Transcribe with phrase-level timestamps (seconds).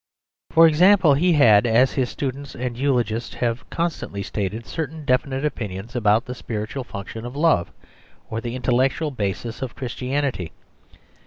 [0.49, 5.95] For example, he had, as his students and eulogists have constantly stated, certain definite opinions
[5.95, 7.71] about the spiritual function of love,
[8.27, 10.53] or the intellectual basis of Christianity.